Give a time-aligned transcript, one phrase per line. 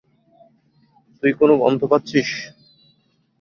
[1.23, 2.29] তুই কোন গন্ধ পাচ্ছিস?